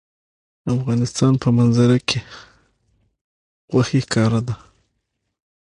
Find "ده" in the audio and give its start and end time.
4.47-4.55